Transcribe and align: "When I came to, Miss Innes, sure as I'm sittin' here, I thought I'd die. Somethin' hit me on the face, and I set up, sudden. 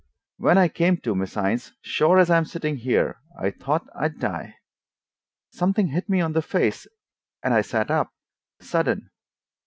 "When 0.37 0.57
I 0.57 0.67
came 0.67 0.97
to, 1.01 1.13
Miss 1.13 1.37
Innes, 1.37 1.73
sure 1.83 2.17
as 2.17 2.31
I'm 2.31 2.45
sittin' 2.45 2.75
here, 2.77 3.19
I 3.39 3.51
thought 3.51 3.85
I'd 3.93 4.17
die. 4.17 4.55
Somethin' 5.51 5.89
hit 5.89 6.09
me 6.09 6.21
on 6.21 6.33
the 6.33 6.41
face, 6.41 6.87
and 7.43 7.53
I 7.53 7.61
set 7.61 7.91
up, 7.91 8.09
sudden. 8.59 9.11